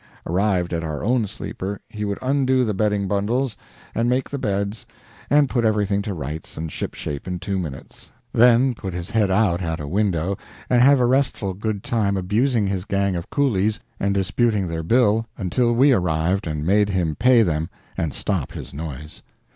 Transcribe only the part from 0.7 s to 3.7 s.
at our own sleeper, he would undo the bedding bundles